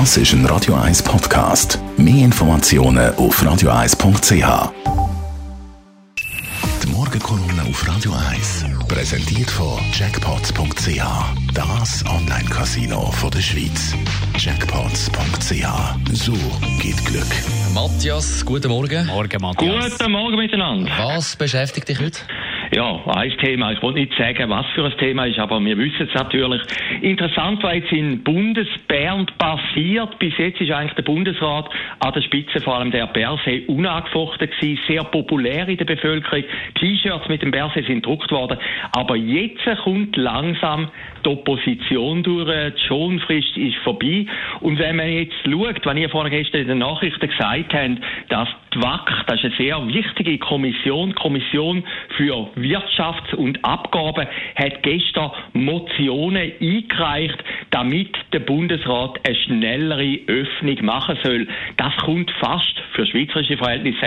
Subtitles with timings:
[0.00, 1.78] Das ist ein Radio 1 Podcast.
[1.96, 4.72] Mehr Informationen auf radio1.ch.
[6.82, 11.00] Die Morgenkolumne auf Radio 1 präsentiert von Jackpots.ch.
[11.54, 13.94] Das Online-Casino der Schweiz.
[14.36, 16.12] Jackpots.ch.
[16.12, 16.32] So
[16.82, 17.32] geht Glück.
[17.72, 19.06] Matthias, guten Morgen.
[19.06, 19.92] Morgen, Matthias.
[19.92, 20.90] Guten Morgen miteinander.
[20.98, 22.18] Was beschäftigt dich heute?
[22.74, 23.70] Ja, ein Thema.
[23.70, 26.60] Ich wollte nicht sagen, was für ein Thema ist, aber wir wissen es natürlich.
[27.02, 30.18] Interessant, was jetzt in Bundesbern passiert.
[30.18, 34.80] Bis jetzt ist eigentlich der Bundesrat an der Spitze, vor allem der Berse, unangefochten gewesen,
[34.88, 36.42] sehr populär in der Bevölkerung.
[36.80, 38.58] T-Shirts mit dem Berse sind gedruckt worden.
[38.90, 40.88] Aber jetzt kommt langsam
[41.24, 42.74] die Opposition durch.
[42.74, 44.26] Die Schonfrist ist vorbei.
[44.60, 48.00] Und wenn man jetzt schaut, was ihr vorhin gestern in den Nachrichten gesagt habt,
[48.30, 51.84] dass die WAC, das ist eine sehr wichtige Kommission, Kommission
[52.16, 57.38] für Wirtschaft und Abgaben, hat gestern Motionen eingereicht,
[57.70, 61.46] damit der Bundesrat eine schnellere Öffnung machen soll.
[61.76, 64.06] Das kommt fast für schweizerische Verhältnisse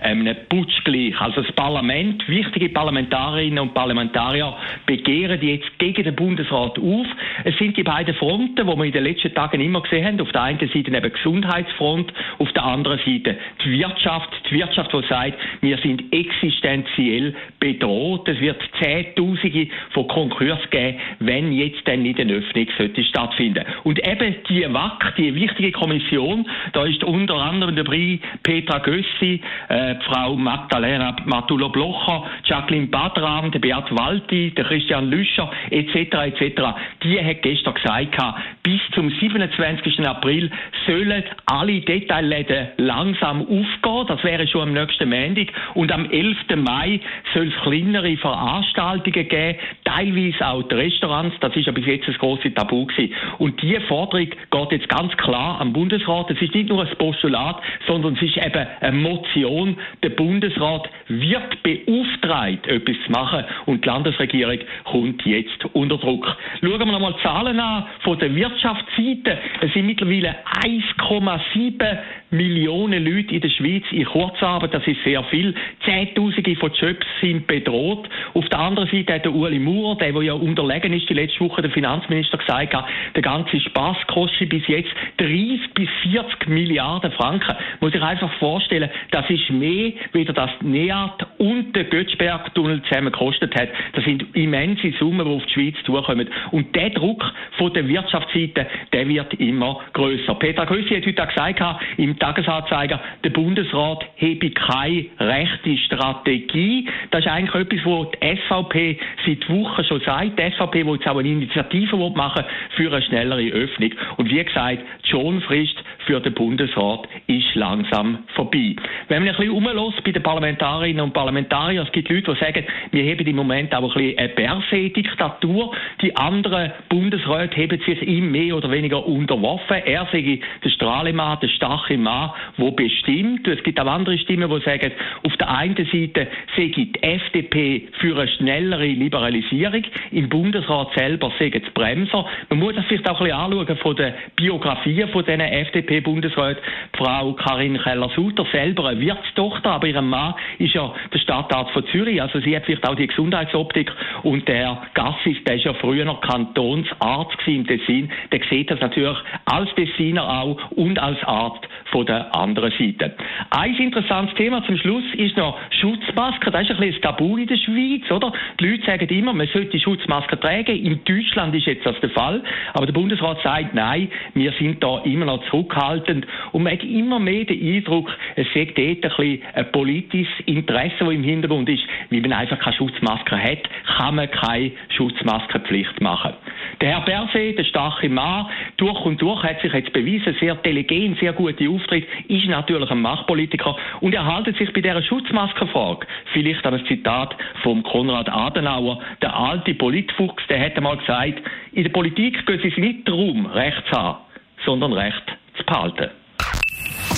[0.00, 1.18] einem Putsch gleich.
[1.20, 7.06] Also das Parlament, wichtige Parlamentarierinnen und Parlamentarier begehren jetzt gegen den Bundesrat auf.
[7.44, 10.20] Es sind die beiden Fronten, die wir in den letzten Tagen immer gesehen haben.
[10.20, 14.28] Auf der einen Seite eben Gesundheitsfront, auf der anderen Seite die Wirtschaft.
[14.50, 18.28] Die Wirtschaft, die sagt, wir sind existenziell bedroht.
[18.28, 23.64] Es wird Zehntausende von Konkurs geben, wenn jetzt dann nicht eine Öffnung sollte stattfinden.
[23.84, 29.94] Und eben die WAC, die wichtige Kommission, da ist unter anderem dabei Petra Gössi, äh,
[30.06, 36.62] Frau Magdalena Matulo-Blocher, Jacqueline Badram, der Beat Walti, der Christian Lüscher, etc., etc.
[37.02, 38.18] Die hat gestern gesagt,
[38.62, 40.06] bis zum 27.
[40.06, 40.50] April
[40.86, 44.06] sollen alle Detailläden langsam aufgehen.
[44.08, 45.48] Das wäre schon am nächsten Montag.
[45.74, 46.36] Und am 11.
[46.56, 47.00] Mai
[47.34, 51.36] soll es kleinere Veranstaltungen geben, teilweise auch die Restaurants.
[51.40, 53.14] Das ist ja bis jetzt das große Tabu gewesen.
[53.38, 56.30] Und diese Forderung geht jetzt ganz klar am Bundesrat.
[56.30, 59.76] Es ist nicht nur ein Postulat, sondern es ist eben eine Motion.
[60.02, 66.36] Der Bundesrat wird beauftragt, etwas zu machen und die Landesregierung kommt jetzt unter Druck.
[66.60, 69.38] Schauen wir nochmal Zahlen an von der Wirtschaftsseite.
[69.60, 71.98] Es sind mittlerweile 1,7
[72.30, 74.74] Millionen Leute in der Schweiz in Kurzarbeit.
[74.74, 75.54] Das ist sehr viel.
[75.84, 78.08] Zehntausende von Jobs sind bedroht.
[78.34, 81.40] Auf der anderen Seite hat der Uli Maurer, der, der ja unterlegen ist, die letzte
[81.40, 82.84] Woche der Finanzminister gesagt hat,
[83.14, 87.56] der ganze Spaß kostet bis jetzt 30 bis 40 Milliarden Franken.
[87.80, 93.54] Muss ich einfach vorstellen, das ist mehr, wie das NEAT und der Götzberg-Tunnel zusammen gekostet
[93.54, 93.70] hat.
[93.94, 96.28] Das sind immense Summen, die auf die Schweiz zukommen.
[96.50, 97.24] Und der Druck
[97.56, 100.34] von der Wirtschaftsseite, der wird immer größer.
[100.34, 101.62] Peter Grüssi hat heute gesagt,
[101.96, 106.88] im Tagesanzeiger, der Bundesrat habe keine rechte Strategie.
[107.10, 110.38] Das ist eigentlich etwas, was die SVP seit Wochen schon sagt.
[110.38, 112.44] Die SVP will jetzt auch eine Initiative machen
[112.76, 113.90] für eine schnellere Öffnung.
[114.16, 118.76] Und wie gesagt, die Schonfrist für den Bundesrat ist langsam vorbei.
[119.08, 122.64] Wenn man ein bisschen umlässt bei den Parlamentarierinnen und Parlamentariern, es gibt Leute, die sagen,
[122.92, 125.74] wir haben im Moment auch ein bisschen eine Berse-Diktatur.
[126.02, 129.76] Die anderen Bundesräte haben sich ihm mehr oder weniger unterworfen.
[129.84, 133.46] Er sei der Strahlemann, der starke Mann, der bestimmt.
[133.46, 134.92] Es gibt auch andere Stimmen, die sagen,
[135.24, 136.26] auf der einen Seite
[136.56, 139.82] sei die FDP für eine schnellere Liberalisierung.
[140.10, 142.24] Im Bundesrat selber sagen die Bremser.
[142.48, 146.62] Man muss das vielleicht auch ein bisschen anschauen von der Biografie von diesen FDP-Bundesräten.
[146.96, 152.22] Frau Karin Keller-Sutter selber eine Wirtstochter, aber ihr Mann ist ja der Stadtarzt von Zürich.
[152.22, 153.92] Also sie hat vielleicht auch die Gesundheitsoptik.
[154.22, 158.10] Und der Gassis, der ist ja früher noch Kantonsarzt im Tessin.
[158.32, 163.14] Der sieht das natürlich als Tessiner auch und als Arzt von der anderen Seite.
[163.50, 166.52] Ein interessantes Thema zum Schluss ist noch Schutzmasken.
[166.52, 168.32] Das ist ein bisschen ein Tabu in der Schweiz, oder?
[168.60, 170.76] Die Leute sagen immer, man sollte Schutzmasken tragen.
[170.76, 172.42] In Deutschland ist jetzt das der Fall.
[172.74, 176.26] Aber der Bundesrat sagt, nein, wir sind da immer noch zurückhaltend.
[176.52, 180.96] Und man hat immer mehr den Eindruck, es sei dort ein bisschen ein politisches Interesse,
[181.00, 181.82] das im Hintergrund ist.
[182.10, 186.34] Weil man einfach keine Schutzmaske hat, kann man keine Schutzmaskenpflicht machen.
[186.80, 191.18] Der Herr Berset, der starke Mann, durch und durch hat sich jetzt bewiesen, sehr telegent,
[191.18, 196.64] sehr gute Auftritt, ist natürlich ein Machtpolitiker und er haltet sich bei dieser Schutzmaskenfrage vielleicht
[196.66, 201.42] an ein Zitat vom Konrad Adenauer, der alte Politfuchs, der hat einmal gesagt,
[201.72, 204.18] in der Politik geht es nicht darum, Recht zu haben,
[204.64, 205.24] sondern Recht
[205.56, 206.10] zu behalten.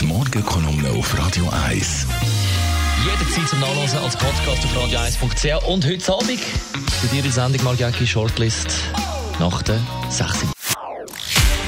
[0.00, 2.08] Die Morgenkolumne auf Radio 1.
[3.04, 6.40] Jederzeit zum Nachlesen als Podcast auf radio1.ch und heute Abend
[7.02, 8.92] bei dir die Sendung Margaki Shortlist
[9.38, 9.80] nach der
[10.10, 10.59] 6.